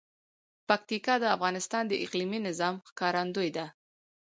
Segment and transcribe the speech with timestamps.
[0.67, 3.65] پکتیکا د افغانستان د اقلیمي نظام ښکارندوی ده.